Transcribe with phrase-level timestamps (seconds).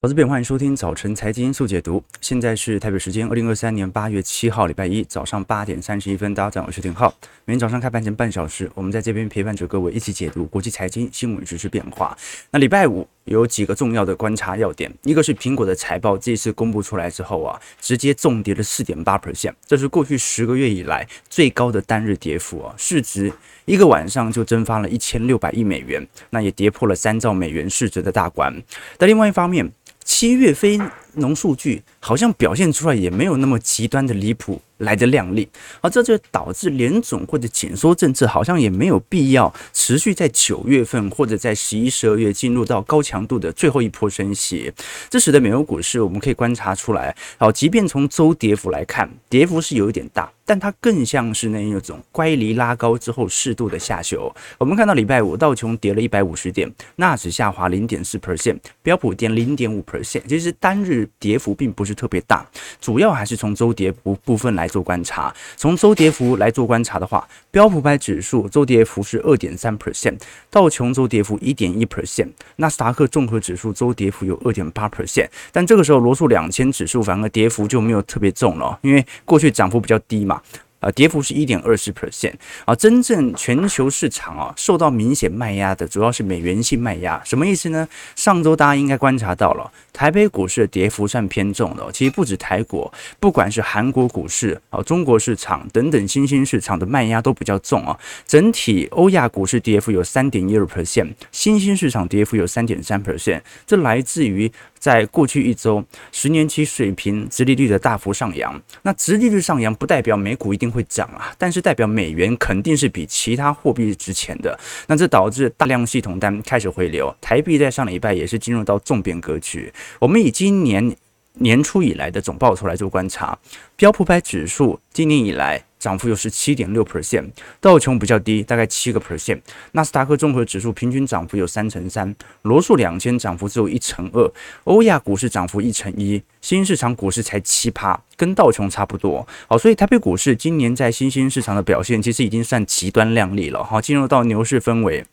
[0.00, 2.00] 投资朋友，欢迎收听早晨财经速解读。
[2.20, 6.32] 现在是台北时间二零二三年八月七号，礼拜一早上八点三十一分。
[6.32, 7.12] 大家早上好，我是廷浩。
[7.44, 12.16] 每天早上开盘前半小时，我们在这边陪伴着各位一起解读国际财经新闻、时事变化。
[12.52, 23.32] 那礼拜五有几个重要的观察要点，一个是苹果的财报这次公布出来之后啊，直接重跌了四点八 percent，这是过去十个月以来最高的单日跌幅啊，市值
[23.64, 28.62] 一个晚上就蒸发了一千六百亿美元，那也跌破了三兆美元市值的大关。
[28.96, 29.68] 但另外一方面，
[30.08, 30.80] 七月非
[31.16, 34.58] 农数据好像表现出来也没有那么极端的离谱。
[34.78, 35.48] 来的亮丽，
[35.80, 44.72] 而这就导致联总或者紧缩政策好像也没有必要持续在九月份或者在十一、十二月进入到高强度的最后一波升息，
[45.10, 54.34] 这使得美国股市我们可以观察出来，好，即便从周跌幅来看，跌幅是有一点大，但它更像是那一种乖离拉高之后适度的下修。
[54.56, 62.46] 我们看到礼拜五道琼跌了一百五十点，纳指下滑零点四 percent，标普跌零点五 percent，其实单日跌幅并不是特别大，
[62.80, 64.68] 主要还是从周跌幅部分来。
[64.68, 70.20] 做观察，从周跌幅来做观察的话，标普百指数周跌幅是二点三 percent，
[70.50, 80.37] 道琼周跌幅一点一 percent，纳斯达克综合指数周跌幅有二点八 percent，但这个时候罗素两千指数反而跌幅就没有特别重了，因为过去涨幅比较低嘛。
[80.80, 87.88] 啊，跌幅是一点二四 percent 啊，真正全球市场啊受到明显卖压的主要是美元性卖压，什么意思呢？
[88.14, 97.98] 上周大家应该观察到了，台北股市的跌幅算偏重的，其实不止台股，不管是韩国股市啊、中国市场等等新兴市场的卖压都比较重啊。
[98.24, 104.48] 整体欧亚股市跌幅有三点一二 percent，新兴市场跌幅有三点三 percent，这来自于。
[104.78, 108.60] 在过去一周，十年期水平直利率的大幅上扬。
[108.82, 114.58] 那直利率上扬不代表美股一定会涨啊，但是代表美元肯定是比其他货币值钱的。
[114.86, 119.72] 那这导致大量系统单开始回流，台币在上礼拜也是进入到重贬格局。
[119.98, 120.96] 我们以今年
[121.34, 123.38] 年初以来的总报酬来做观察，
[123.76, 125.67] 标普百指数今年以来。
[125.78, 127.28] 涨幅有十七点六 percent，
[127.60, 129.40] 道琼比较低，大概七个 percent。
[129.72, 134.32] 纳斯达克综合指数平均涨幅有三成三，罗素两千涨幅只有一成二，
[134.64, 139.26] 欧亚股市涨幅一成一，新兴市场股市才七趴，跟道琼差不多。
[139.46, 143.62] 好，所以台北股市今年在新兴市场的表现，其实已经算极端亮丽了。
[143.62, 145.04] 好，进入到牛市氛围。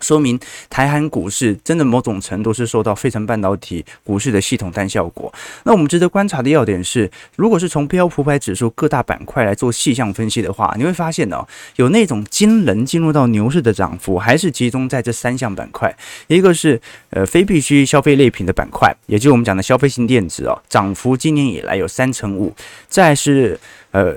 [0.00, 0.38] 说明
[0.68, 5.32] 台韩股市真的某种程度是受到费城半导体股市的系统单效果。
[5.64, 11.46] 那我们值得观察的要点是，如果是从标普百指数各大板块来做细项分析的话，你会发现呢、
[11.76, 15.94] 有那种惊人进入到牛市的涨幅，还是集中在这三项板块。
[16.26, 16.80] 一个是
[17.10, 22.54] 呃非必需消费类品的板块，也就是我们讲的消费性电子哦，涨幅今年以来有三成五。
[22.88, 23.58] 再是
[23.90, 24.16] 呃。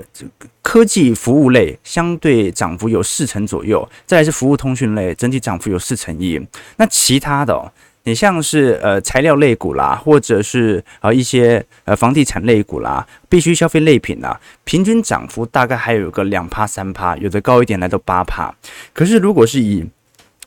[0.62, 6.40] 科技服务类相对涨幅有四成左右，再来是服务通讯类，整体涨幅有四成一。
[6.78, 7.70] 那其他的哦，
[8.04, 18.52] 你像是呃材料类股啦，或者是呃一些呃房地产类股啦，必需消费类品啦，平均涨幅大概还有个两趴三趴，有的高一点来到八趴。
[18.94, 19.86] 可是如果是以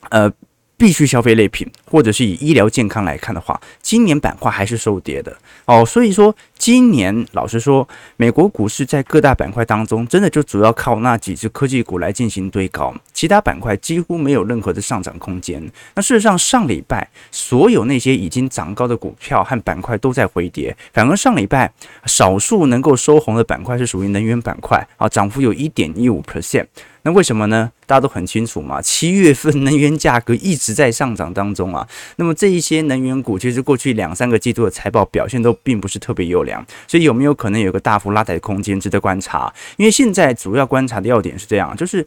[0.10, 0.30] 呃
[0.78, 5.84] 必须消费类品，或者是以医疗健康来看的话，今年板块还是收跌的哦。
[5.84, 15.60] 所以说，今年老实说，美国股市在各大板块当中，真的就主要靠那几只科技股来进行堆高，其他板块几乎没有任何的上涨空间。
[15.96, 21.74] 那事实上，上礼拜所有那些已经涨高的股票和板块都在回跌，反而上礼拜
[22.06, 26.68] 少数能够收红的板块是属于能源板块啊，涨幅有一点一五 percent。
[27.08, 27.72] 那为什么呢？
[27.86, 31.88] 大家都很清楚嘛，七月份能源价格一直在上涨当中啊。
[32.18, 39.54] 那么这一些能源股，其实过去两三个季度的财报表现都并不是特别优良，所以有没有可能有个大幅拉抬的空间，值得观察？
[39.78, 42.06] 因为现在主要观察的要点是这样，就是。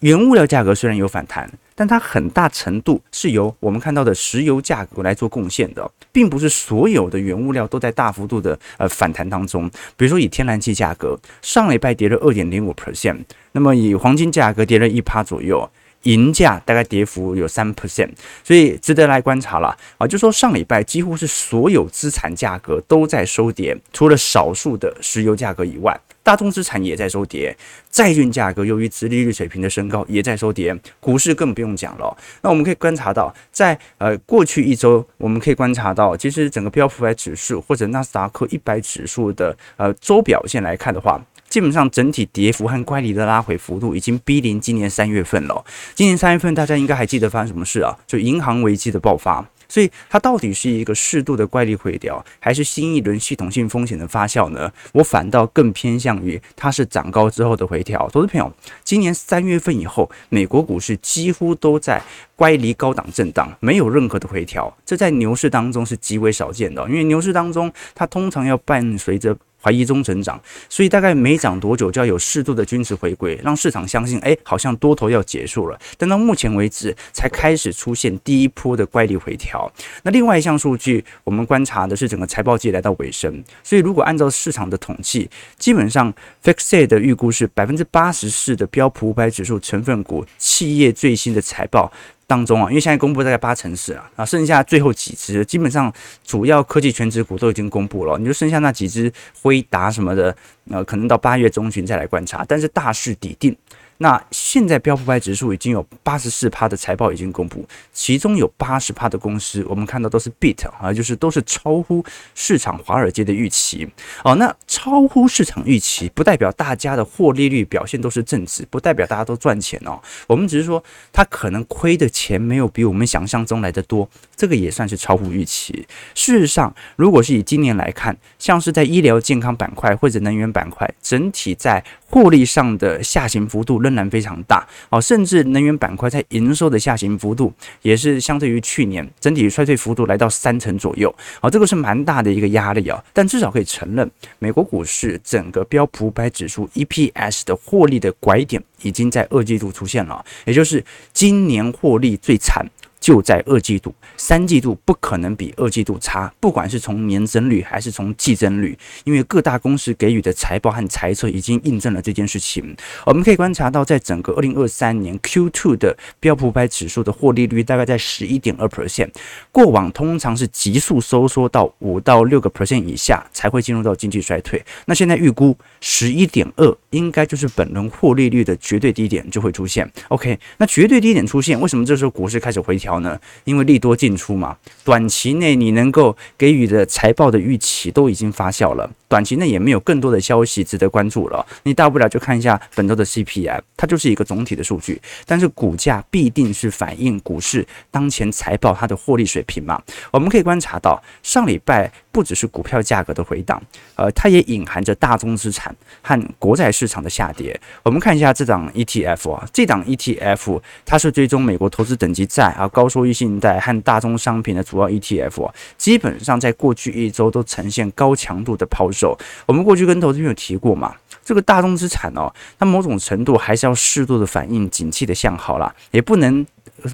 [0.00, 9.70] 原物料价格虽然有反弹，但它很大程度是由我们看到的石油价格来做贡献的，并不是所有的原物料都在大幅度的呃反弹当中。
[9.96, 13.18] 比如说以天然气价格，上礼拜跌了二点零五 percent，
[13.52, 15.68] 那么以黄金价格跌了一趴左右，
[16.02, 18.10] 银价大概跌幅有三 percent，
[18.44, 20.06] 所以值得来观察了啊。
[20.06, 25.98] 就说上礼拜几乎是所有资产价格都在收跌，除了少数的石油价格以外。
[26.22, 27.56] 大宗资产也在收跌，
[27.90, 32.16] 债券价格由于殖利率水平的升高也在收跌，股市更不用讲了。
[32.42, 45.64] 那我们可以观察到，在呃过去一周，我们可以观察到，其实整个标普百指数或者纳斯达克一百指数的呃周表现来看的话，基本上整体跌幅和乖离的拉回幅度已经逼临今年三月份了。
[45.94, 47.98] 今年三月份大家应该还记得发生什么事啊？
[48.06, 49.44] 就银行危机的爆发。
[49.72, 54.70] 所以它到底是一个适度的乖离回调，还是新一轮系统性风险的发酵呢？
[54.92, 58.06] 我反倒更偏向于它是涨高之后的回调。
[58.12, 58.52] 投资朋友，
[58.84, 62.02] 今年三月份以后，美国股市几乎都在
[62.36, 69.34] 乖离高档震荡，没有任何的回调，这在牛市当中是极为少见的，因为牛市当中它通常要伴随着。
[69.62, 75.78] 怀疑中成长，所以大概没涨多久就要有适度的均值回归，让市场相信，哎，好像多头要结束了。
[75.96, 79.70] 但到目前为止，才开始出现第一波的乖离回调。
[80.02, 86.12] 那另外一项数据，我们观察的是整个财报季来到尾声，所以如果按照市场的统计，基本上
[86.42, 91.92] FactSet 的预估是百分之八十四的标普五百指数成分股企业最新的财报。
[92.32, 95.92] 当中啊，因为现在公布大概八成是啊，啊，剩下最后几只，基本上
[96.24, 99.12] 主要科技全职股都已经公布了，你就剩下那几只
[99.42, 100.34] 辉达什么的，
[100.70, 103.54] 呃，可能到八月中旬再来观察，但是大势已定。
[104.02, 112.04] 那现在标普五百指数已经有八十四趴的财报已经公布，其中有八十趴的公司，我们看到都是 beat 啊，就是都是超乎
[112.34, 113.88] 市场华尔街的预期
[114.24, 114.34] 哦。
[114.34, 120.00] 那超乎市场预期，不代表大家的获利率表现都是正值，不代表大家都赚钱哦。
[120.26, 120.82] 我们只是说，
[121.12, 125.86] 它可能亏的钱没有比我们想象中来的多，这个也算是超乎预期。
[126.14, 137.50] 事实上，如果是以今年来看，像是在医疗健康板块或者能源板块，整体在获利上的下行幅度仍然非常大哦，甚至能源板块在营收的下行幅度
[137.80, 143.02] 也是相对于去年整体衰退幅度来到三成左右哦，这个是蛮大的一个压力啊。
[143.14, 152.66] 但至少可以承认，美国股市整个标普百指数 EPS 的获利的拐点已经在二季度出现了，也就是今年获利最惨。
[153.02, 162.76] 就在二季度，三季度不可能比二季度差，不管是从年增率还是从季增率，因为各大公司给予的财报和财测已经印证了这件事情。
[163.04, 169.10] 我们可以观察到，在整个二零二三年 Q2 的标普五百指数的获利率大概在十一点二 percent，
[169.50, 174.64] 过往通常是急速收缩到五到六个 percent 以下才会进入到经济衰退。
[174.86, 179.90] 那现在预估十一点二应该就是本轮获利率的绝对低点就会出现。
[180.06, 182.91] OK，那绝对低点出现，为什么这时候股市开始回调？
[183.00, 183.18] 呢？
[183.44, 191.44] 因为利多进出嘛，短期内你能够给予的财报的预期都已经发酵了，短期内也没有更多的消息值得关注了。
[191.64, 199.82] 你大不了就看一下本周的 CPI，它就是一个总体的数据，但是股价必定是反映股市当前财报它的获利水平嘛。
[200.12, 203.60] 我们可以观察到，上礼拜不只是股票价格的回档，
[203.96, 207.60] 呃，它也隐含着大宗资产和国债市场的下跌。
[207.82, 212.88] 我们看一下这档 ETF 啊，这档 ETF 它是追踪美国投资等级债啊高。
[212.92, 219.01] 收益信贷和大宗商品的主要 ETF，基本上在过去一周都呈现高强度的抛售。
[219.46, 220.94] 我们过去跟投资朋友提过嘛，
[221.24, 226.46] 这个大众资产哦，它某种程度还是要适度的反映景气的向好啦，也不能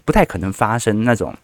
[0.05, 1.35] 不太可能发生那种。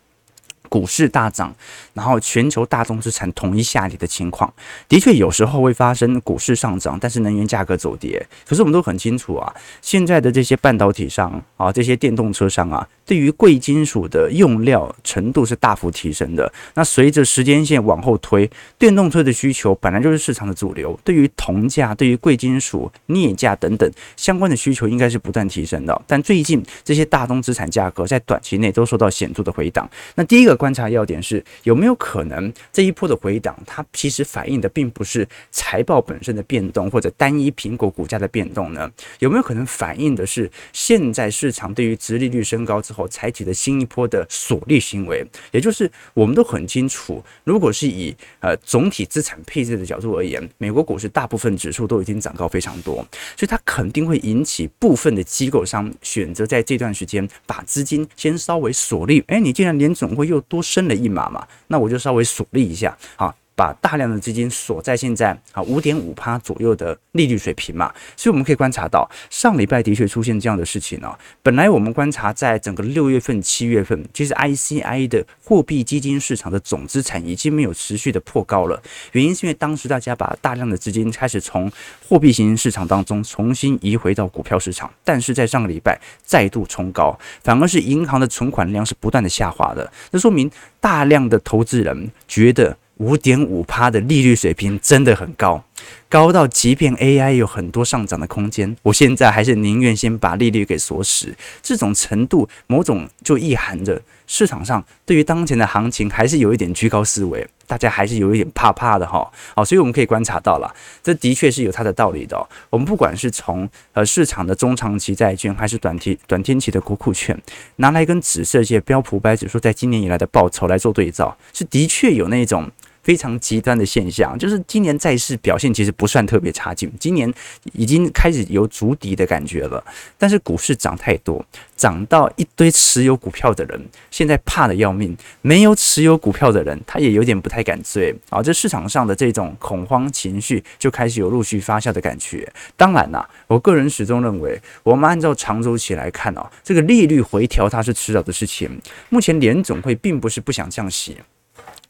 [0.70, 1.54] 股市大涨，
[1.92, 4.52] 然后全球大宗资产统一下跌的情况，
[4.88, 6.20] 的确有时候会发生。
[6.22, 8.26] 股市上涨，但是能源价格走跌。
[8.48, 16.50] 可是我们都很清楚啊，现在的这些半导体商啊，这些电动车商啊，对于贵金属的用料程度是大幅提升的。
[16.74, 20.98] 那随着时间线往后推，电动车的需求本来就是市场的主流。
[21.04, 26.02] 对于铜价、对于贵金属、镍价等等相关的需求，应该是不断提升的。
[26.06, 29.88] 但最近这些大宗资产价格在短期内都受到显著的回档。
[30.16, 30.54] 那第一个。
[30.64, 38.90] 观察要点是有没有可能这一波的回档，它其实反映的并不是财报本身的变动，或者单一苹果股价的变动呢？
[39.18, 45.26] 有没有可能反映的是现在市场对于殖利率升高之后采取的新一波的锁利行为？
[45.50, 52.94] 也就是我们都很清楚，如果是以呃总体资产配置的角度而言，美国股市大部分指数都已经涨高非常多，
[53.36, 59.22] 所以它肯定会引起部分的机构商选择在这段时间把资金先稍微锁利。
[59.26, 63.34] 哎，你既然联总会又多升了一码嘛，那我就稍微锁利一下啊。
[63.56, 71.16] 把大量的资金锁在现在啊五点五趴左右的利率水平嘛，所以我们可以观察到上礼拜的确出现这样的事情呢。
[71.42, 78.82] 本来我们观察在整个六月份、七月份，其实 ICI 的货币基金市场的总资产已经没有持续的破高了。
[79.12, 81.70] 原因是因为当时大家把大量的资金开始从
[82.08, 89.92] 货币型市场当中重新移回到股票市场，但是在上个礼拜再度冲高，反而是银行的存款量是不断的下滑的。
[90.10, 92.76] 这说明大量的投资人觉得。
[92.98, 95.64] 五点五趴的利率水平真的很高，
[96.08, 101.34] 高到即便 AI 有很多上涨的空间，我现在还是宁愿先把利率给锁死。
[101.60, 109.28] 这种程度，某种就意含着市场上对于当前的行情还是有一点居高思维，大家还是有一点怕怕的哈。
[109.56, 110.72] 好，所以我们可以观察到了，
[111.02, 112.48] 这的确是有它的道理的。
[112.70, 117.36] 我们不管是从呃市场的中长期债券，还是短期短天期的国库券，
[117.76, 122.70] 拿来跟紫色界标普五百指数在今年以来的报酬来做对照，是的确有那种。
[123.04, 127.32] 非常极端的现象，就是今年债市表现其实不算特别差劲，今年
[127.74, 129.84] 已经开始有筑底的感觉了。
[130.18, 131.44] 但是股市涨太多，
[131.76, 133.80] 涨到一堆持有股票的人
[134.10, 138.42] 现在怕得要命，没有持有股票的人他也有点不太敢追啊。
[138.42, 142.50] 这市场上的这种恐慌情绪就开始有陆续发酵的感觉。
[142.76, 148.80] 当然啦，我个人始终认为，我们按照长周期来看哦，这个利率回调它是迟早的事情。
[149.10, 151.18] 目前联总会并不是不想降息。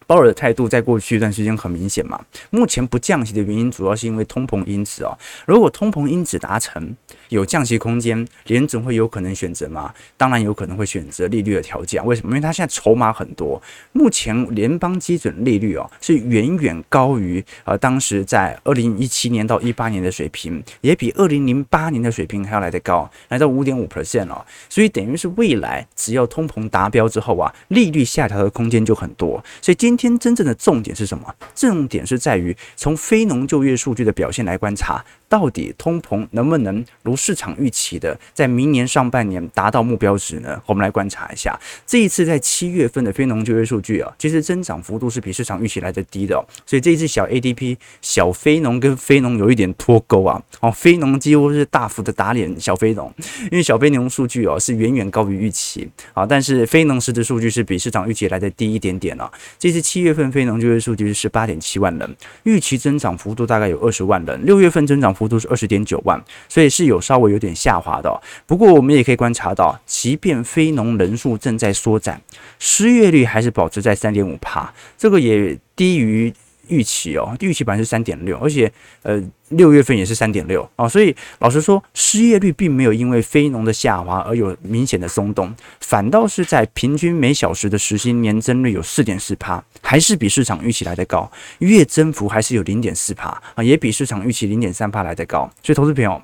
[0.06, 2.20] 鲍尔的态度在过去一段时间很明显嘛，
[2.50, 5.16] 目前不降息的原因主要是因为通膨因子哦。
[5.46, 6.94] 如果通膨因子达成，
[7.28, 9.92] 有降息空间，联总会有可能选择吗？
[10.16, 12.04] 当然有可能会选择利率的调降。
[12.06, 12.30] 为什么？
[12.30, 13.60] 因为它现在筹码很多。
[13.92, 24.44] 目前联邦基准利率哦是远远高于呃当时在二零一七年到一八年的水平，也比二零零八年的水平还要来得高，来到五点五 percent 哦。
[24.68, 29.42] 所以等于是未来只要通膨达标之后啊，利率下调的空间就很多。
[29.62, 31.34] 所以今天真正的重点是什么？
[31.54, 35.04] 重点是在于从非农就业数据的表现来观察。
[35.34, 40.62] 到底通膨能不能如市场预期的在明年上半年达到目标值呢？
[40.64, 46.46] 我们来观察一下，这一次在七月份的非农就业数据啊，其实增长幅度是比市场预期来的低的哦。
[46.64, 53.12] 所以这一次小 ADP 小非农跟非农有一点脱钩啊，哦，非农几乎是大幅的打脸小非农，
[53.50, 59.28] 因为小非农数据哦是远远高于预期啊，但是非农实质数据是比市场预期来的低一点点啊。
[59.58, 65.23] 这次七月份非农就业数据是十八点七万人，预期增长幅度大概有二十万人，六月份增长幅。
[65.24, 68.20] 幅度是二十点九万，所以是有稍微有点下滑的。
[68.46, 72.20] 不过我们也可以观察到，即便非农人数正在缩窄，
[72.58, 76.32] 失业率还是保持在三点五帕，这个也低于
[76.68, 77.36] 预期哦。
[77.40, 80.88] 预期本来是三点六，而且呃六月份也是三点六啊。
[80.88, 89.62] 所以老实说，失业率并没有因为非农的下滑而有明显的松动，反倒是在平均每小时的时薪年增率有四点四趴。
[89.82, 95.48] 还是比市场预期来得高，月增幅还是有零点四帕啊，也比市场预期零点三帕来得高。
[95.62, 96.20] 所以，投资朋友，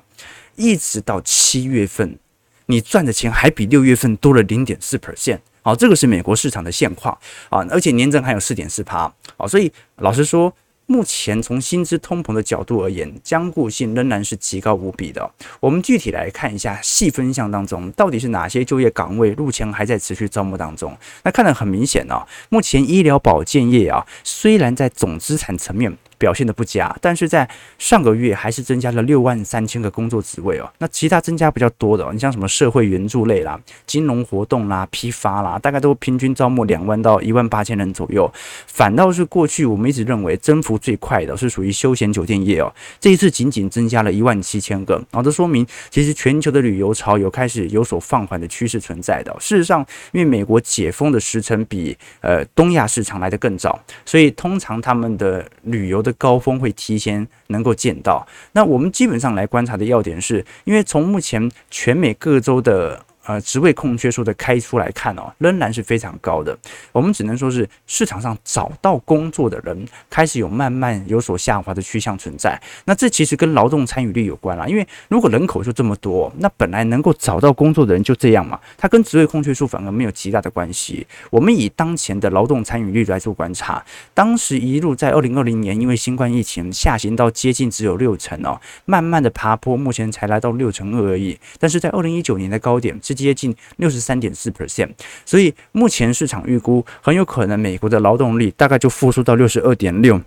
[0.55, 2.17] 一直到七月份，
[2.65, 5.39] 你赚的钱还比六月份多了零点四 percent。
[5.61, 7.17] 好，这个是美国市场的现况
[7.49, 9.13] 啊，而且年增还有四点四帕。
[9.37, 10.53] 好，所以老实说。
[10.87, 15.31] 目前从薪资通膨的角度而言，僵固性仍然是极高无比的。
[15.61, 20.97] 我们具体来看一下细分项当中，到底是哪些就业岗位目前还在持续招募当中？
[21.23, 27.49] 那看得很明显啊，目前医疗保健业啊，虽然在总资产层面，表现的不佳，但是在
[27.79, 30.71] 上个月还是增加了六万三千个工作职位哦。
[30.77, 38.31] 那其他增加比较多的，你像什么社会援助类啦、金融活动啦、批发啦，大概都平均招募两万到一万八千人左右。
[38.67, 49.35] 反倒是过去我们一直认为增幅最快的是属于休闲酒店业哦，这一次仅仅增加了一万七千个，啊，这说明其实全球的旅游潮有开始有所放缓的趋势存在的。
[49.39, 63.05] 事实上，因为美国解封的时程比呃东亚市场来得更早，所以通常他们的旅游的高峰会提前能够见到，那我们基本上来观察的要点是，因为从目前全美各州的。
[63.23, 66.57] 呃，职位空缺数的开出来看哦，仍然是非常高的。
[66.91, 72.59] 我们只能说是市场上找到工作的人开始有慢慢有所下滑的趋向存在。
[72.85, 81.05] 那这其实跟劳动参与率有关啦，因为如果人口就这么多，那本来能够找到工作的人就这样嘛，它跟职位空缺数反而没有极大的关系。
[81.29, 83.85] 我们以当前的劳动参与率来做观察，
[84.15, 91.37] 当时一路在二零二零年因为新冠疫情下行到接近只有六成哦，慢慢的爬坡，目前才来到六成二而已。
[91.59, 92.99] 但是在二零一九年的高点。
[93.11, 94.89] 是接近六十三点四 percent，
[95.25, 100.19] 所以目前市场预估很有可能美国的劳动力大概就复苏到六十二点六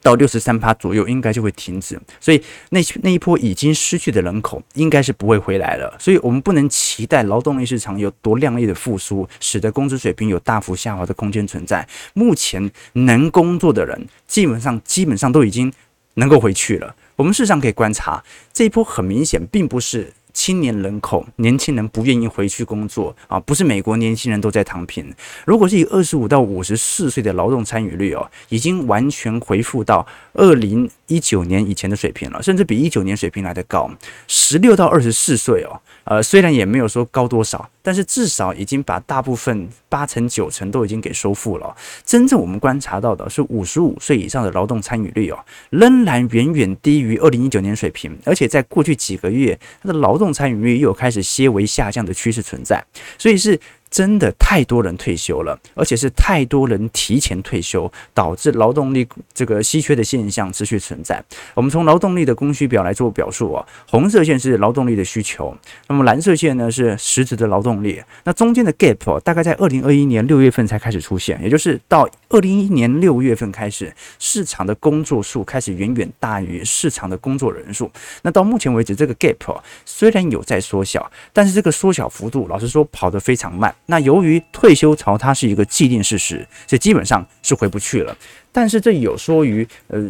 [0.00, 2.00] 到六十三趴左右，应该就会停止。
[2.20, 2.40] 所以
[2.70, 5.96] 那那一波已经失去的人口应该是不会回来了。
[5.98, 11.86] 所以我们不能期待劳动力市场有多亮丽的复苏，使得工资水平有大幅下滑的空间存在。
[12.12, 15.72] 目前能工作的人基本上基本上都已经
[16.14, 16.94] 能够回去了。
[17.16, 20.12] 我们事实上可以观察这一波很明显并不是。
[20.34, 25.10] 青年人口，年轻人不愿意回去工作啊，不是美国年轻人都在躺平。
[25.46, 33.90] 如果是以二十五到五十四岁的劳动参与率哦，已经完全恢复到二零一九年以前的水平了，甚至比一九年水平来得高。
[34.26, 35.80] 十六到二十四岁哦。
[36.04, 41.74] 呃，虽然也没有说高多少，但是至少已经把大部分八成九成都已经给收复了。
[42.04, 45.38] 真正我们观察到的是五十五岁以上的劳动参与率哦，
[45.70, 52.84] 仍然远远低于二零一九年水平，而且在过去几个月，它的劳动参与率又有开始些微下降的趋势存在，
[53.18, 53.58] 所以是。
[53.94, 61.22] 真的太多人退休了，而且是太多人提前退休，导致劳动力这个稀缺的现象持续存在。
[61.54, 68.02] 我们从劳动力的供需表来做表述啊，红色线是劳动力的需求，那么蓝色线呢是实质的劳动力。
[68.24, 77.88] 那中间的 gap 大概在二零二一年六月份才开始出现，也就是到二零一一年六月份开始，市场的工作数开始远远大于市场的工作人数。
[78.22, 83.72] 那到目前为止，这个 gap 虽然有在缩小，但是这个缩小幅度，老实说跑得非常慢。
[83.86, 88.16] 那由于退休潮它是一个既定事实，所以基本上是回不去了。
[88.50, 90.00] 但是这有说于呃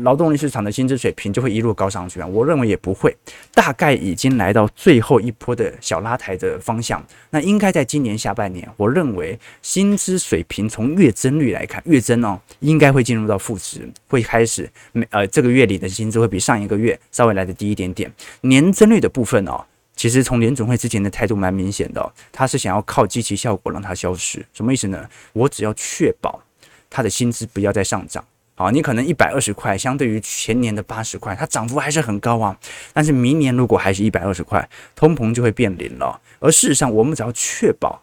[0.00, 2.26] 劳动力市场的薪资水平就会一路高上去啊？
[2.26, 3.14] 我认为也不会，
[3.52, 7.04] 大概已经来到最后一波的小拉抬的方向。
[7.28, 18.10] 那应该在今年下半年，我认为薪资水平从月增率来看，月增哦应该会进入到负值，会开始每呃这个月里的薪资会比上一个月稍微来的低一点点。
[18.40, 19.62] 年增率的部分哦，
[20.00, 25.06] 其实从联准会之前的态度蛮明显的，他是想要靠基期效果让它消失，什么意思呢？
[25.34, 26.42] 我只要确保。
[26.88, 32.58] 他的薪资不要再上涨，好，你可能一百二十块，相对于前年的八十块，它涨幅还是很高啊。
[32.94, 34.66] 但是明年如果还是一百二十块，
[34.96, 36.18] 通膨就会变零了。
[36.38, 38.00] 而事实上，我们只要确保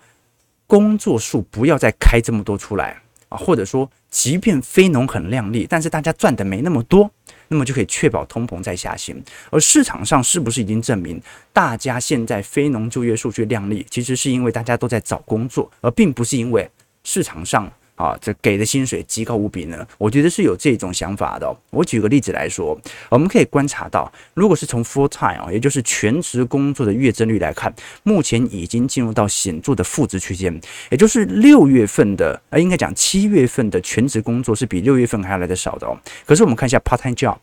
[0.68, 7.10] 工作数不要再开这么多出来啊，或者说，即便非农很亮丽，但是大家赚的没那么多，
[7.48, 9.24] 那么就可以确保通膨在下行。
[9.50, 16.70] 而市场上是不是已经证明，大家现在非农就业数据亮丽，其实是因为大家都在找工作，而并不是因为
[17.04, 17.72] 市场上。
[17.98, 21.51] 啊，这给的薪水极高无比呢，我觉得是有这种想法的。
[21.72, 27.74] 我举个例子来说，我们可以观察到，如果是从 full time 啊，也就是全职工作的月增率来看，
[28.04, 30.62] 目前已经进入到显著的负值区间，
[30.92, 35.98] 也就是六月份的，呃，应该讲七月份的全职工作是比六月份还要来得少的哦。
[36.24, 37.39] 可是我们看一下 part time job，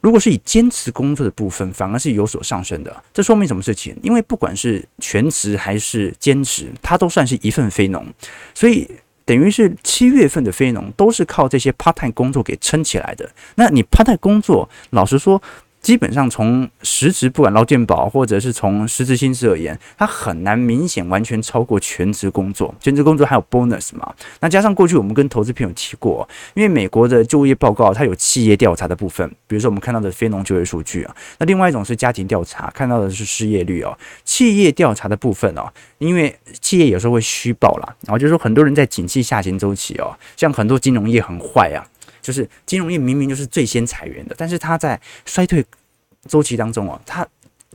[0.00, 3.02] 如果是以兼职工作的部分，反而是有所上升的。
[3.12, 3.96] 这说明什么事情？
[4.00, 8.06] 因为不管是全职还是兼职，它都算是一份非农，
[8.54, 8.88] 所以。
[9.24, 13.30] 等于是七月份的非农都是靠这些 part time 工作给撑起来的。
[13.56, 15.42] 那你 part time 工作，老实说。
[15.82, 22.72] 基本上从实质不管捞健保或者是从实质薪资而言，它很难明显完全超过全职工作。
[22.80, 24.14] 全职工作还有 bonus 嘛？
[24.38, 31.14] 那加上过去我们跟投资朋友提过，因为美国的就业报告它有企业调查的部分，比如说我们看到的非农就业数据啊。
[31.38, 33.98] 那另外一种是家庭调查，看到的是失业率哦。
[34.24, 41.84] 企业调查的部分哦，因为企业有时候会虚报啦，然后就是说很多人在景气下行周期哦，像很多金融业很坏啊。
[42.22, 45.62] 就是金融业明明就是最先裁员的，但是它在衰退
[46.28, 47.26] 周期当中啊，它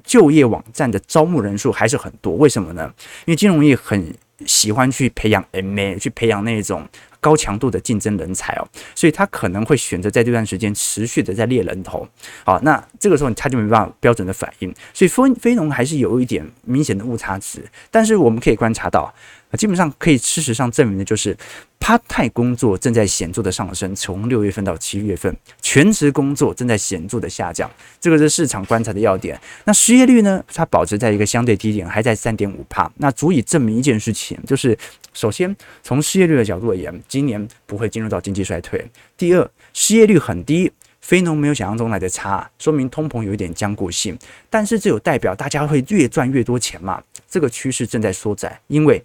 [0.03, 2.33] 就业网站的招募人数还是很多。
[2.35, 2.91] 为什么呢？
[3.25, 4.11] 因为金融业很
[4.45, 6.87] 喜欢去培养 MA，去培养那种
[7.19, 12.07] 高强度的竞争人才哦，所以他可能会选择在这段时间持续的在猎人头。
[12.45, 17.61] 好，那这个时候他就没办法标准的反应，所以非非农还是有一点明显的误差值。
[17.91, 19.13] 但是我们可以观察到。
[19.55, 21.35] 基本上可以事实上证明的就是
[21.79, 29.39] ，part-time 工作正在显著的上升，从六月份到七月份，全职工作正在显著的下降，这个是市场观察的要点。
[29.63, 30.43] 那失业率呢？
[30.53, 34.77] 它保持在一个相对低点，还在三点五帕，那足以证明一件事情，就是
[35.13, 38.85] 首先从失业率的角度而言，今年不会进入到经济衰退。
[39.15, 44.17] 第二，失业率很低，非农没有想象中来的差，说明通膨有一点僵固性。
[44.49, 47.01] 但是这有代表大家会越赚越多钱嘛？
[47.29, 49.01] 这个趋势正在缩窄，因为。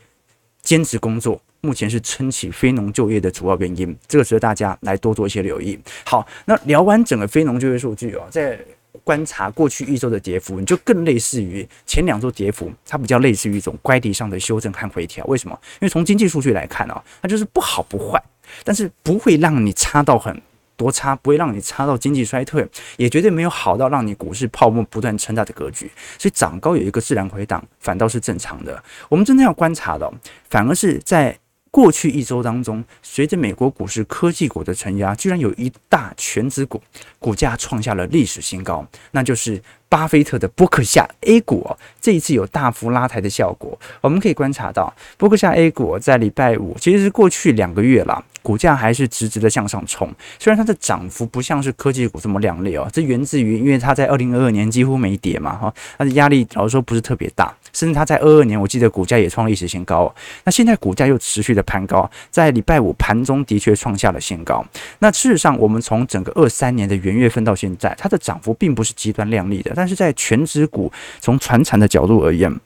[0.62, 5.79] 兼职工作目前是撑起非农就业的主要原因，这个值得大家来多做一些留意。
[6.05, 8.59] 好，那聊完整个非农就业数据哦，在
[9.05, 15.25] 观察过去一周的跌幅，你就更类似于前两周跌幅，它比较类似于一种乖离上的修正和回调。
[15.27, 15.59] 为什么？
[15.75, 18.22] 因为从经济数据来看哦，它就是不好不坏，
[18.64, 20.40] 但是不会让你差到很。
[20.77, 28.83] 多差不会让你差到经济衰退，也绝对没有好到让你股市泡沫不断撑大的格局，所以涨高有一个自然回档，反倒是正常的。
[29.09, 30.13] 我们真正要观察的，
[30.49, 31.39] 反而是在
[31.71, 36.83] 过去一周当中，随着美国股市科技股的承压，居然有一大全值股
[37.19, 43.79] 股价创下了历史新高，那就是巴菲特的波克夏 A 股哦，这一次有大幅拉抬的效果。
[44.01, 48.25] 我们可以观察到，波克夏 A 股在礼拜五，其实是过去两个月了。
[48.41, 64.65] 股价还是直直的向上冲，虽然它的涨幅不像是科技股这么亮丽哦，这源自于因为它在二零二二年几乎没跌嘛哈，它的压力老实说不是特别大，甚至它在二二年我记得股价也创历史新高，那现在股价又持续的攀高，在礼拜五盘中的确创下了新高。
[64.99, 72.49] 那事实上，我们从整个二三年的元月份到现在，它的涨幅并不是极端亮丽的，但是在全职股从传产的角度而言。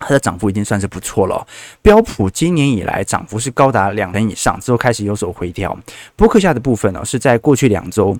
[0.00, 1.44] 它的涨幅已经算是不错了。
[1.82, 5.76] 标普今年以来涨幅是高达两成以上，之后开始有所回调。
[6.14, 8.16] 波克下的部分呢，是在过去两周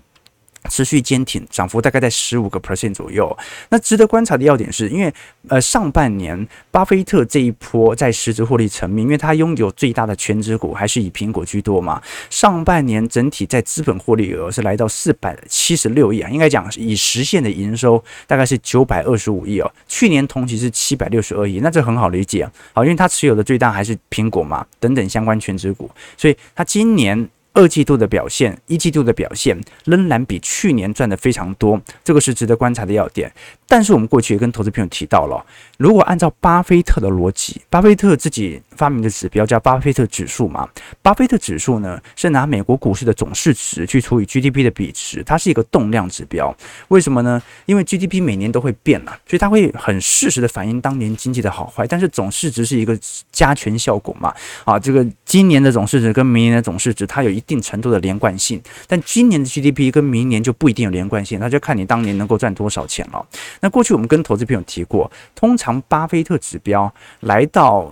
[0.69, 3.37] 持续坚挺，涨幅大概在十五个 percent 左右。
[3.71, 5.13] 那值得观察的要点是，因为
[5.49, 12.03] 呃上半年巴菲特这一波在实质获利层面，因为他拥有最大的全值股还是以苹果居多嘛。
[12.31, 19.73] 上半年整体在资本获利额是来到四百七十六亿啊，应该讲以实现的营收大概是九百二十五亿哦。
[19.87, 27.29] 去年同期是七百六十二亿，那这很好理解啊，好，因为他持有的最大还是苹果嘛，等等相关全值股，所以他今年。
[27.59, 33.33] 二季度的表现，一季度的表现仍然比去年赚的非常多，这个是值得观察的要点。
[33.67, 35.45] 但是我们过去也跟投资朋友提到了，
[35.77, 40.67] 如果按照巴菲特的逻辑，巴菲特自己发明的指标叫巴菲特指数嘛，
[41.03, 46.57] 巴菲特指数呢是拿美国股市的总市值去除以 GDP 的比值，它是一个动量指标。
[46.89, 47.43] 为什么呢？
[47.67, 51.85] 因为 GDP 每年都会变嘛，所以它会很适时的反映当年经济的好坏。
[51.89, 52.97] 但是总市值是一个
[53.33, 54.33] 加权效果嘛，
[54.65, 57.43] 啊，这个今年的总市值跟明年的总市值它有一。
[57.49, 63.27] 定程度的连贯性，但今年的 GDP 跟明年就不一定有连贯性，那就看你当年能够赚多少钱了。
[63.61, 67.91] 那过去我们跟投资朋友提过，通常巴菲特指标来到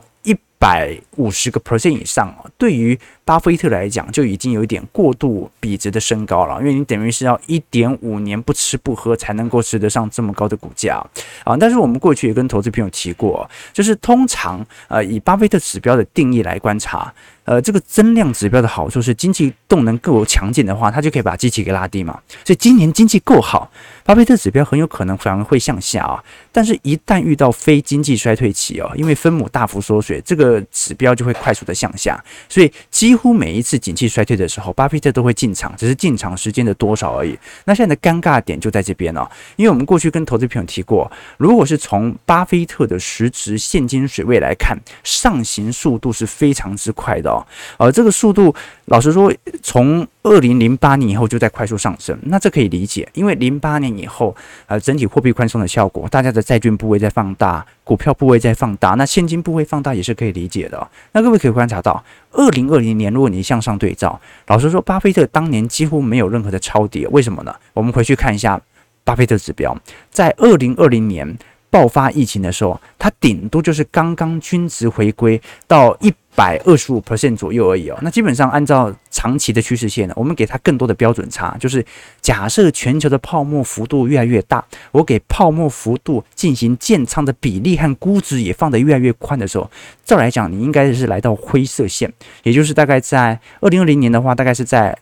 [0.58, 11.04] 百五十个 percent 以上啊，对于巴菲特来讲就已经有一点过度比值的升高了，因为你等于是要一点五年不吃不喝才能够吃得上这么高的股价
[11.44, 11.56] 啊。
[11.56, 17.12] 但是我们过去也跟投资朋友提过，就是通常呃以巴菲特指标的定义来观察。
[17.46, 22.20] 呃，这个增量指标的好处是，经济动能够强劲的话，它就可以把机器给拉低嘛。
[22.44, 23.70] 所以今年经济够好，
[24.04, 26.22] 巴菲特指标很有可能反而会向下啊。
[26.50, 32.20] 但是，一旦遇到非经济衰退期哦，因为分母大幅缩水，这个指标就会快速的向下。
[32.48, 37.38] 所以，几乎每一次景气衰退的时候，巴菲特都会进场，只是进场时间的多少而已。
[37.64, 47.35] 那现在的尴尬点就在这边了，因为我们过去跟投资朋友提过，如果是从巴菲特的实质现金水位来看，上行速度是非常之快的。
[47.78, 48.54] 呃，这个速度，
[48.86, 54.34] 老实说，从二零零八年以后就在快速上升，那这可以理解，因为零八年以后，
[54.66, 60.88] 呃，整体货币宽松的效果，大家的债券部位在放大，股票部位在放大，那现金部位放大也是可以理解的。
[61.12, 67.54] 那各位可以观察到，二零二零年，如果你向上对照，老实说，巴菲特当年几乎没有任何的超跌，为什么呢？
[67.72, 68.60] 我们回去看一下
[69.04, 69.76] 巴菲特指标，
[70.10, 71.36] 在二零二零年。
[71.68, 77.98] 爆发疫情的时候，它顶多就是刚刚均值回归到一百二十五 percent 左右而已哦。
[78.02, 81.84] 那基本上按照长期的趋势线呢，我们给它更多的标准差，就是
[82.20, 89.68] 假设全球的泡沫幅度越来越大，我给泡沫幅度进行建仓的比例和估值也放得越来越宽的时候，
[90.04, 94.96] 照来讲，你应该是来到灰色线，也就是大概在二零二零年的话，大概是在。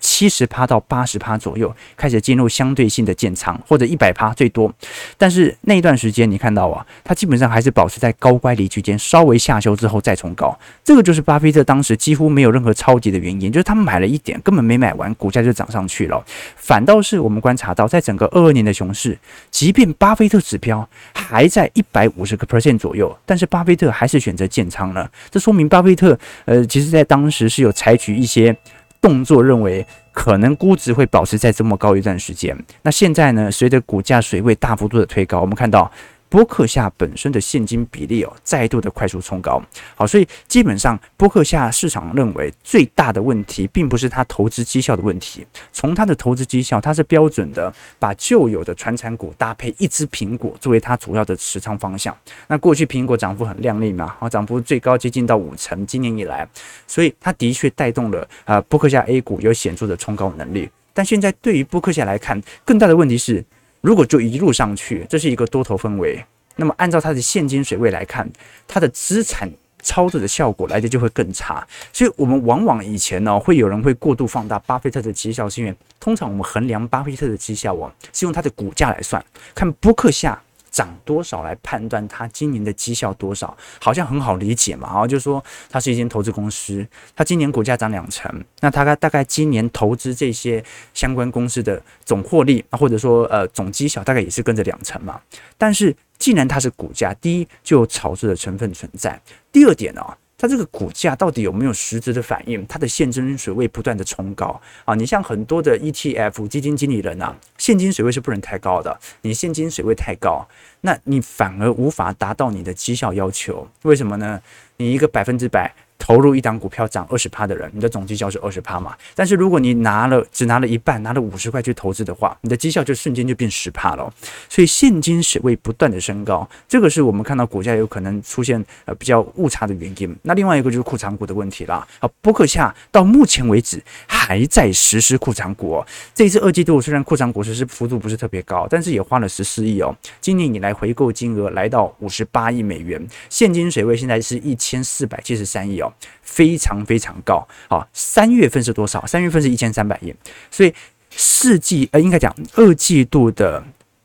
[0.00, 4.72] 七十趴到八十趴左右开始进入相对性的建仓，或者一百趴最多。
[5.16, 10.56] 但是那一段时间你看到啊，它基本上还是保持在高乖离区间，稍微下修之后再冲高。
[10.82, 16.24] 这个就是巴菲特当时几乎没有任何超跌的原因，就是他买了一点，根本没买完，股价就涨上去了。
[16.56, 19.18] 反倒是我们观察到，在整个二二年的熊市，
[19.50, 25.10] 即便巴菲特指标还在一百五十个 percent 左右，但是巴菲特还是选择建仓了。
[25.30, 28.56] 这说明巴菲特呃，其实在当时是有采取一些。
[29.00, 32.56] 动作认为可能估值会保持在这么高一段时间。
[32.82, 33.50] 那现在呢？
[33.50, 35.90] 随着股价水位大幅度的推高，我们看到。
[36.28, 39.62] 波克夏本身的现金比例哦，再度的快速冲高，
[39.94, 45.46] 好，所以基本上波克夏市场认为最大的问题，并不是它投资绩效的问题。
[45.72, 52.14] 从它的投资绩效，它是标准的把旧有的传产股搭配一支苹果作为它主要的持仓方向。
[52.46, 56.46] 那过去苹果涨幅很亮丽嘛，好，涨幅最高接近到五成，今年以来，
[56.86, 60.68] 所以它的确带动了啊波克夏 A 股有显著的冲高能力。
[60.92, 63.42] 但现在对于波克夏来看，更大的问题是。
[63.80, 66.24] 如果就一路上去，这是一个多头氛围，
[66.56, 68.28] 那么按照它的现金水位来看，
[68.66, 69.50] 它的资产
[69.82, 71.66] 操作的效果来的就会更差。
[71.92, 80.40] 所以，我们往往以前呢，会有人会过度放大巴菲特的绩效，是因为通常我们衡量巴菲特的绩效哦，是用它的股价来算，看波克夏。
[80.70, 84.88] 涨多少来判断它今年的绩效多少，好像很好理解嘛。
[84.88, 90.62] 然后就说它是一间投资公司，它今年股价涨两成，那它大概今年投资这些
[90.94, 95.20] 相关公司的总获利啊，或者说呃总绩效大概也是跟着两成嘛。
[95.56, 99.20] 但是既然它是股价，第一就有炒作的成分存在，
[99.52, 100.02] 第二点呢、
[100.40, 102.64] 它这个股价到底有没有实质的反应？
[102.68, 104.94] 它的现金水位不断的冲高啊！
[104.94, 108.96] 你像很多的 ETF 基金经理人啊，现金水位是不能太高的。
[109.22, 110.46] 你现金水位太高，
[110.82, 113.66] 那你反而无法达到你的绩效要求。
[113.82, 114.40] 为什么呢？
[114.76, 118.96] 你一个百分之百投入一档股票涨二十趴的人，你的总绩效是二十趴嘛？
[119.14, 124.10] 但是如果你拿了只拿了一半，拿了五十块去投资的话，你的绩效就瞬间就变十趴了。
[124.48, 130.16] 所以现金水位不断的升高，这个是我们看到股价有可能出现呃比较误差的原因。
[130.22, 131.86] 那另外一个就是库藏股的问题啦。
[132.00, 135.86] 好，波克夏到目前为止还在实施库藏股哦。
[136.14, 139.94] 这一次二季度虽然库藏股实施幅度不是特别高，但是也花了十四亿哦。
[140.20, 145.87] 今年以来回购金额来到五十八亿美元，现金水位现在是一千四百七十三亿哦。
[146.22, 149.04] 非常非常高，好，三月份是多少？
[149.06, 150.14] 三月份是一千三百亿，
[150.50, 150.72] 所以
[151.10, 153.62] 四季呃，应该讲二季度的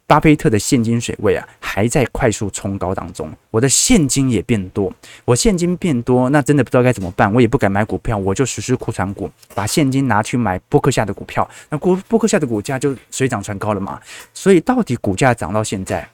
[0.07, 3.31] 巴菲特的现金水位啊，还在快速冲高当中。
[3.51, 4.93] 我的现金也变多，
[5.25, 13.99] 我现金变多，那真的不知道该怎么办，我也不敢买股票，我就实施库存股，把现金拿去买波克夏的股票，那波波克夏的股价就水涨船高了嘛。
[14.33, 16.07] 所以到底股价涨到现在，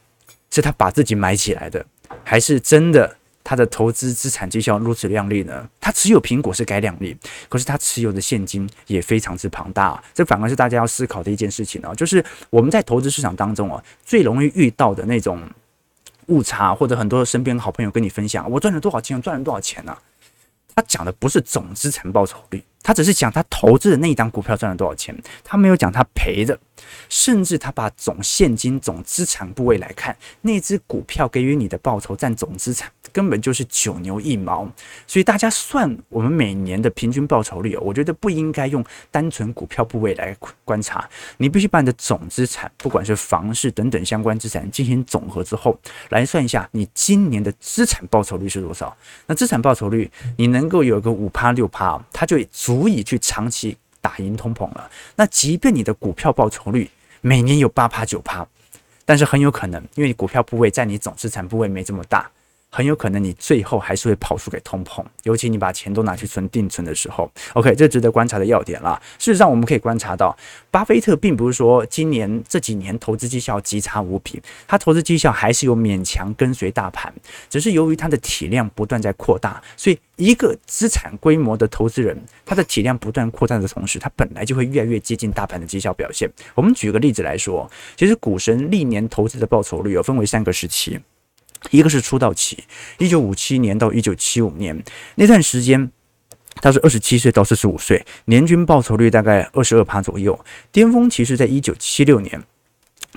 [0.49, 1.86] 是他把自己买起来的，
[2.23, 3.18] 还是真的？
[3.49, 5.67] 他的投资资产绩效如此亮丽呢？
[5.81, 7.17] 他持有苹果是该亮丽，
[7.49, 11.91] 可是他持有的现金也非常之庞大，这反而是大家要思考的一件事情啊。
[11.95, 15.41] 就是我们在投资市场当中啊，最容易遇到的那种
[16.27, 19.97] 误差，或者很多身边好朋友跟你分享，我赚了多少钱，赚了多少钱呢？
[20.75, 26.58] 他讲的不是总资产报酬率，他只是讲他投资的那一档股票赚了多少钱，他没有讲他赔的，
[27.08, 32.92] 甚至他把总现金、总资产部位来看，那只股票给予你的报酬占总资产。
[33.12, 34.72] 根本就是九牛一毛，
[35.08, 45.76] 所以大家算我们每年的平均报酬率，我觉得不应该用单纯股票部位来观察，你必须把你的总资产，不管是房市等等相关资产进行总和之后，
[46.10, 48.96] 来算一下你今年的资产报酬率是多少。
[49.26, 52.38] 那资产报酬率你能够有个五趴六趴，它就
[52.69, 54.88] 足以去长期打赢通膨了。
[55.15, 56.88] 那即便你的股票报酬率
[57.19, 58.45] 每年有八趴九趴，
[59.05, 62.29] 但是很有可能因为你股票部位在你总资产部位没这么大。
[62.71, 67.29] 很有可能你最后还是会跑输给通膨，尤其你把钱都拿去存定存的时候。
[67.53, 69.01] OK，这值得观察的要点啦。
[69.17, 70.38] 事实上，我们可以观察到，
[70.69, 77.12] 巴菲特并不是说今年这几年投资绩效极差无比，他投资绩效还是有勉强跟随大盘，
[77.49, 86.29] 只是由于他的体量不断在扩大，所以一个资产规模的投资人，他的体量不断扩大的同时，他本来就会越来越接近大盘的绩效表现。
[86.53, 90.99] 我们举个例子来说，其实股神历年投资的报酬率有分为三个时期。
[91.72, 92.63] 一个是出道期，
[92.98, 94.84] 一九五七年到一九七五年
[95.15, 95.91] 那段时间，
[96.62, 100.39] 他是二十七岁到四十五岁，年均报酬率大概二十二趴左右。
[100.72, 102.43] 巅峰期是在一九七六年。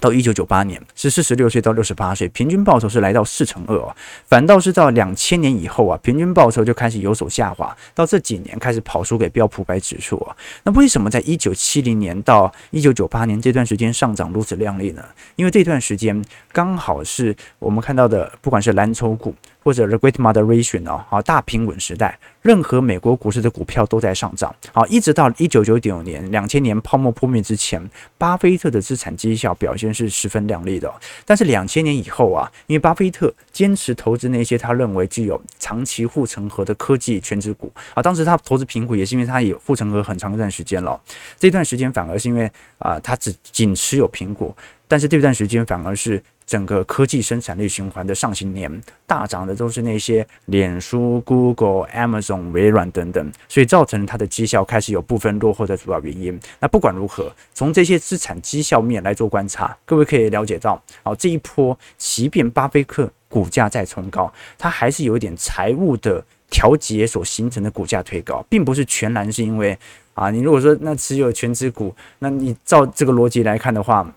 [0.01, 3.95] 到一九九八年是四十六岁到六十八岁，平均报酬是来到四乘二哦。
[4.27, 10.37] 反倒是到两千年以后啊，平均报酬就开始有所下滑，到这几年开始跑输给标普百指数啊。
[10.65, 15.05] 那为什么在一九七零年到一九九八年这段时间上涨如此靓丽呢？
[15.37, 19.35] 因为这段时间刚好是我们看到的，不管是蓝筹股。
[19.63, 27.83] 或者 The Great Moderation 哦，好，大平稳时代，任何美国股市的股票都在上涨，好，一直到一九九九年、两千年泡沫破灭之前，
[28.19, 30.93] 巴菲特的资产绩效表现是十分亮丽的。
[31.25, 41.01] 但是两千年以后啊，因为巴菲特坚持投资那些他认为具有长期护城河的科技权值股啊，当时他投资苹果也是因为他有护城河很长一段时间了，
[41.39, 44.55] 这段时间反而是因为啊，他只仅持有苹果，
[44.89, 46.23] 但是这段时间反而是。
[46.47, 56.39] 整个科技生产力循环的上行年，大涨的都是那些脸书、Google、Amazon、微软等等，所以造成它的绩效开始有部分落后的主要原因。
[56.61, 69.79] 那不管如何，从这些资产绩效面来做观察，各位可以了解到，啊，这一波即便巴菲特股价再冲高，它还是有一点财务的调节所形成的股价推高，并不是全然是因为
[70.15, 74.13] 啊，你如果说那持有权值股，那你照这个逻辑来看的话。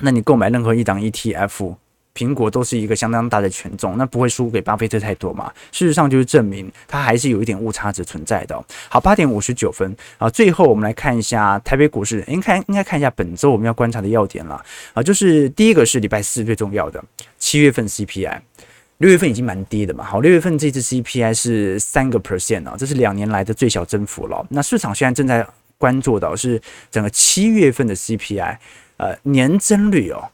[0.00, 1.76] 那你购买任何一档 ETF，
[2.14, 5.52] 苹果都是一个相当大的权重，那不会输给巴菲特太多嘛？
[5.72, 8.64] 事实上就是证明它还是有一点误差值存在的。
[8.88, 17.02] 好，八点五十九分啊，最后我们来看一下台北股市，应该应该看一下本周我们要观察的要点了啊，就是第一个是礼拜四最重要的
[17.38, 18.40] 七月份 CPI，
[18.98, 24.44] 六月份已经蛮低的嘛，好，六月份这次 CPI 是三个 percent 啊，这是两年来的最小增幅了。
[24.50, 25.44] 那市场现在正在
[25.78, 28.56] 关注的是整个七月份的 CPI。
[29.04, 30.30] 呃，年增率哦，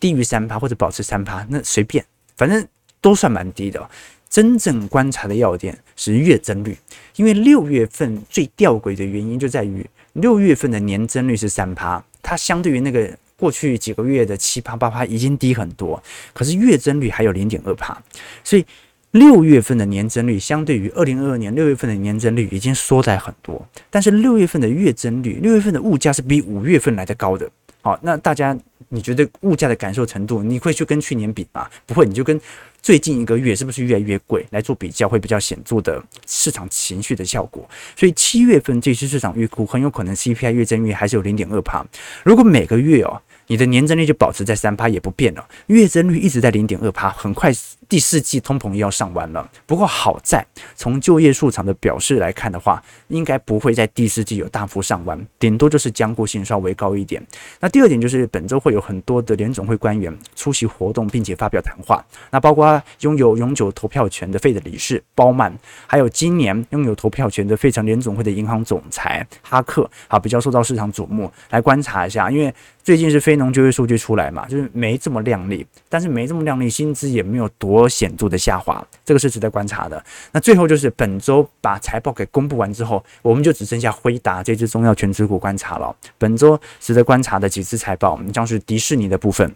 [0.00, 2.04] 低于三趴或者保持三趴，那随便，
[2.36, 2.66] 反正
[3.00, 3.88] 都算蛮低的哦。
[4.28, 6.76] 真正观察的要点是月增率，
[7.14, 17.96] 因为六月份最吊诡的原因就在于六月份的年增率是三趴，它相对于那个过去几个月的七趴八趴已经低很多，可是月增率还有零点二趴，
[18.42, 18.66] 所以
[19.12, 27.48] 六月份的年增率相对于二零二二年六月份的年增率已经缩窄很多，但是六月份的月增率，六月份的物价是比五月份来的高的。
[27.82, 28.56] 好，那大家
[28.88, 31.68] 你觉得物价的感受程度，你会去跟去年比吗？
[31.84, 32.40] 不会，你就跟
[32.80, 37.68] 最近一个月是不是越来越贵来做比较，会比较显著的市场情绪的效果。
[37.96, 41.84] 所以七月份这次市场预估很有可能 CPI 月增率还是有零点二趴。
[42.22, 47.52] 如果每个月哦，你的年增率就保持在三趴也不变了，月增率一直在零点二趴，很快
[47.92, 49.46] 第四季通膨又要上完了。
[49.66, 50.42] 不过好在
[50.74, 57.22] 从就业市场的表示来看的话，应该不会在第四季有大幅上完，顶多就是将固性稍微高一点。
[57.60, 62.02] 那第二点就是本周会有很多的联总会官员出席活动，并且发表谈话。
[62.30, 65.54] 那包括拥有永久投票权的费的理事鲍曼，
[65.86, 72.54] 还有今年拥有投票权的费城联总会的银行总裁哈克，好，比较受到市场瞩目，来观察一下，因为。
[72.84, 80.04] 最近是非农就业数据出来嘛，就是没这么亮丽，但是没这么亮丽，薪资也没有多显著的下滑，这个是值得观察的。
[80.32, 85.94] 那最后就是本周把财报给公布完之后，我们就只剩下辉达这只中药全持股观察了。
[86.18, 89.54] 本周值得观察的几只财报，我们将是迪士尼的部分。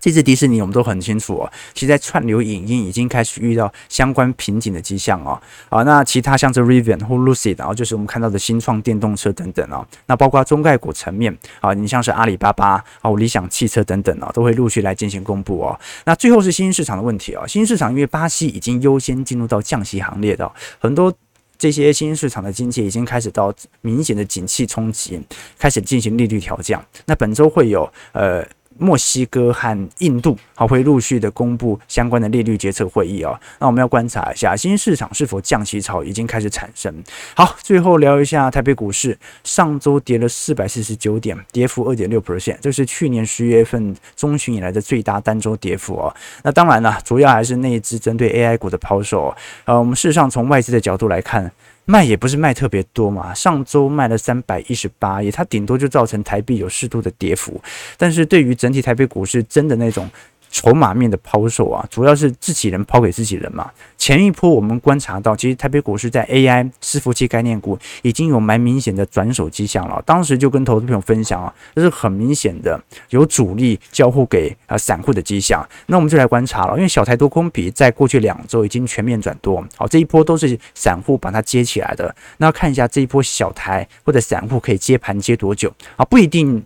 [0.00, 5.40] 这次迪士尼我们都很清楚哦，其实在串流影音已经开始遇到相关瓶颈的迹象哦。
[5.68, 9.86] 啊，那其他像是 Rivian 或 Lucid，然后就是我们看到的新创电动车等等哦。
[10.06, 15.78] 那包括中概股层面啊，你像是阿里巴巴啊、理想汽车等等哦，都会陆续来进行公布哦。
[16.04, 21.12] 那最后是新兴市场的问题哦，新兴市场因为巴西已经优先进入到降息行列的，很多
[21.56, 25.20] 这些新兴市场的经济已经开始到明显的景气冲击，
[25.58, 26.84] 开始进行利率调降。
[27.06, 28.44] 那本周会有呃。
[28.78, 33.38] 墨西哥和印度还会陆续的公布相关的利率决策会议哦。
[33.58, 36.92] 那我们要观察一下新兴市场是否降息潮已经开始产生。
[37.34, 46.14] 好，最后聊一下台北股市，上周跌了四百四十九点，跌幅二点六 percent，这是去年十一月份中旬以来的最大单周跌幅哦。
[46.42, 49.34] 那当然了，主要还是那一支针对 AI 股的抛售。
[49.64, 51.50] 呃，我们事实上从外资的角度来看。
[51.84, 57.60] 卖也不是卖特别多嘛，上周卖了三百一十八亿，它顶多就造成台币有适度的跌幅，
[57.96, 60.08] 但是对于整体台北股市真的那种。
[60.52, 63.68] 筹码面的抛售啊，主要是自己人抛给自己人嘛。
[63.96, 70.00] 前一波我们观察到，其实台北股市在 AI 伺服器概念股已经有蛮明显的转手迹象了。
[70.04, 75.66] 当时就跟投资朋友分享啊，这是很明显的有主力交互给啊散户的迹象。
[75.86, 82.14] 那我们就来观察了，因为小台多空比在过去两周已经全面转多，好，这一波都是散户把它接起来的。
[82.36, 86.04] 那看一下这一波小台或者散户可以接盘接多久啊？
[86.04, 86.62] 不一定。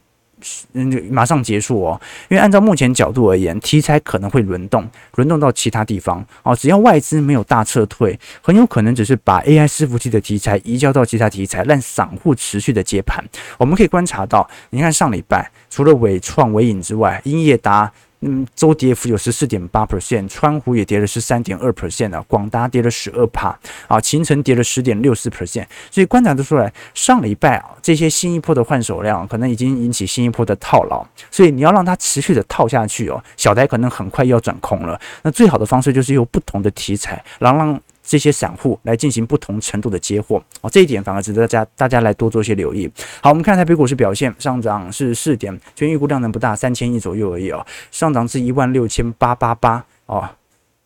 [0.75, 6.55] 嗯，马上结束哦，因为按照目前角度而言，题材可能会轮动，轮动到其他地方哦。
[6.55, 13.25] 只要外资没有大撤退，很有可能只是把 AI 伺服器的题材移交到其他题材，让散户持续的接盘。
[13.59, 17.90] 我们可以观察到，你看上礼拜除了伟创、伟影之外，英业达。
[18.20, 37.81] 嗯，周跌幅有十四点八 percent，川湖也跌了十三点二 percent 啊，广达跌了十二帕啊，秦城跌了十点六四 percent，所以观察得出来，上礼拜啊这些新一波的换手量可能已经引起新一波的套牢，所以你要让它持续的套下去哦，小台可能很快要转空了，那最好的方式就是用不同的题材，然后让。
[38.07, 42.90] 这些散户来进行不同程度的接货哦，这一点反而值得大家大家来多做一些留意。
[43.21, 49.85] 好，我们看台北股市表现，上涨是四点，全预估量能不大，三千亿左右而已哦，上涨至一万六千八八八。
[50.07, 50.29] 哦，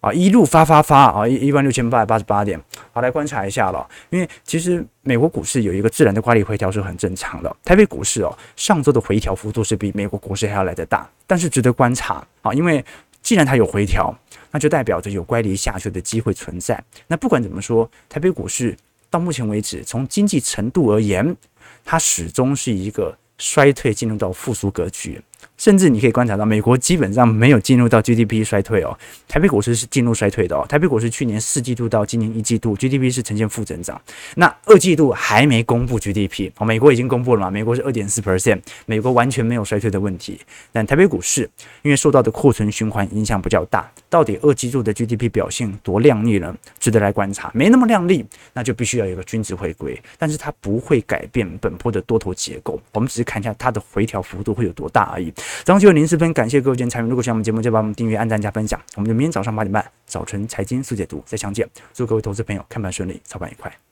[0.01, 2.59] 啊一路发发发啊一一万六千八百八十八点。
[2.91, 12.27] 好，来观察一下了，因为其实美国股市有一个自然的乖离回调是很正常的，台北股市哦上周的回调幅度是比美国股市还要来得大，但是值得观察。
[12.41, 12.83] 啊，因为
[13.23, 14.17] 既然它有回调。
[14.53, 16.83] 那就代表着有乖离下去的机会存在。
[17.07, 18.77] 那不管怎么说，台北股市
[19.09, 21.37] 到目前为止，从经济程度而言，
[21.85, 25.23] 它始终是一个衰退进入到复苏格局。
[25.61, 30.65] 甚至你可以观察到，美国基本上没有进入到 GDP 衰退哦，台北股市是进入衰退的哦。
[30.67, 34.01] 台北股市去年四季度到今年一季度 GDP 是呈现负增长，
[34.37, 37.51] 那二季度还没公布 GDP，美国已经公布了嘛？
[37.51, 40.41] 美国是二点四 percent，美国完全没有衰退的问题。
[40.73, 41.43] 但台北股市
[41.83, 46.57] 因为受到的库存循环影响比较大，到底二季度的 GDP 表现多亮丽呢？
[46.79, 47.51] 值得来观察。
[47.53, 52.81] 没那么亮丽，那就必须要有一个均值回归，但是它不会改变本波的多头结构。
[52.95, 55.31] 我们只是看一下它的回调幅度会有多大而已。
[55.65, 57.09] 早上九点零四分，感谢各位今天参与。
[57.09, 58.81] 如果喜欢我们节目，就帮我们订阅、按赞、加分享。
[58.97, 61.69] 我们就明天早上八点半，早晨财经速解读再相见。
[61.93, 63.90] 祝各位投资朋友看盘顺利，操盘愉快。